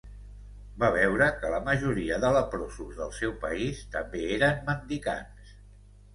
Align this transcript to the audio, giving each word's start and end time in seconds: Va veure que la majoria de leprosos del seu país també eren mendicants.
Va 0.83 0.87
veure 0.95 1.27
que 1.43 1.51
la 1.55 1.59
majoria 1.67 2.17
de 2.23 2.31
leprosos 2.37 2.97
del 3.03 3.13
seu 3.19 3.35
país 3.45 3.83
també 3.99 4.25
eren 4.39 4.67
mendicants. 4.73 5.55